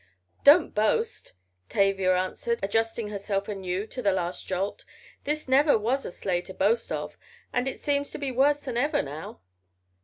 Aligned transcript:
"Don't 0.43 0.73
boast," 0.73 1.33
Tavia 1.69 2.15
answered, 2.17 2.59
adjusting 2.63 3.09
herself 3.09 3.47
anew 3.47 3.85
to 3.85 4.01
the 4.01 4.11
last 4.11 4.47
jolt, 4.47 4.83
"this 5.25 5.47
never 5.47 5.77
was 5.77 6.05
a 6.05 6.11
sleigh 6.11 6.41
to 6.41 6.55
boast 6.55 6.91
of, 6.91 7.19
and 7.53 7.67
it 7.67 7.79
seems 7.79 8.09
to 8.09 8.17
be 8.17 8.31
worse 8.31 8.61
than 8.61 8.77
ever 8.77 9.03
now. 9.03 9.41